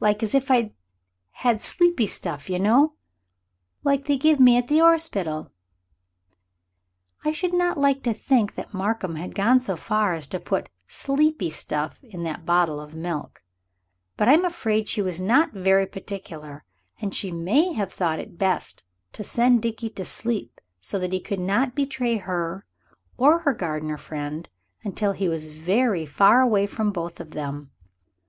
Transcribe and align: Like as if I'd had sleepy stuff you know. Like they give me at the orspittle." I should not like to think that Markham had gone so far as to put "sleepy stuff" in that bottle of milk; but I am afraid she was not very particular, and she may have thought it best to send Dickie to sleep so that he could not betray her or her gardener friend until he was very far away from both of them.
Like 0.00 0.24
as 0.24 0.34
if 0.34 0.50
I'd 0.50 0.74
had 1.30 1.62
sleepy 1.62 2.08
stuff 2.08 2.50
you 2.50 2.58
know. 2.58 2.94
Like 3.84 4.06
they 4.06 4.16
give 4.18 4.40
me 4.40 4.56
at 4.56 4.66
the 4.66 4.80
orspittle." 4.80 5.52
I 7.24 7.30
should 7.30 7.54
not 7.54 7.78
like 7.78 8.02
to 8.02 8.12
think 8.12 8.54
that 8.54 8.74
Markham 8.74 9.14
had 9.14 9.36
gone 9.36 9.60
so 9.60 9.76
far 9.76 10.14
as 10.14 10.26
to 10.30 10.40
put 10.40 10.68
"sleepy 10.88 11.48
stuff" 11.48 12.02
in 12.02 12.24
that 12.24 12.44
bottle 12.44 12.80
of 12.80 12.96
milk; 12.96 13.44
but 14.16 14.28
I 14.28 14.32
am 14.32 14.44
afraid 14.44 14.88
she 14.88 15.00
was 15.00 15.20
not 15.20 15.52
very 15.52 15.86
particular, 15.86 16.64
and 17.00 17.14
she 17.14 17.30
may 17.30 17.72
have 17.74 17.92
thought 17.92 18.18
it 18.18 18.36
best 18.36 18.82
to 19.12 19.22
send 19.22 19.62
Dickie 19.62 19.90
to 19.90 20.04
sleep 20.04 20.60
so 20.80 20.98
that 20.98 21.12
he 21.12 21.20
could 21.20 21.38
not 21.38 21.76
betray 21.76 22.16
her 22.16 22.64
or 23.16 23.38
her 23.38 23.54
gardener 23.54 23.96
friend 23.96 24.48
until 24.82 25.12
he 25.12 25.28
was 25.28 25.46
very 25.46 26.04
far 26.04 26.40
away 26.40 26.66
from 26.66 26.90
both 26.90 27.20
of 27.20 27.30
them. 27.30 27.70